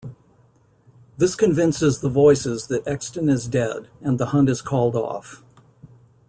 This 1.17 1.35
convinces 1.35 1.99
the 1.99 2.09
Voices 2.09 2.65
that 2.69 2.87
Exton 2.87 3.29
is 3.29 3.47
dead, 3.47 3.87
and 4.01 4.17
the 4.19 4.25
hunt 4.33 4.49
is 4.49 4.59
called 4.59 4.95
off. 4.95 5.43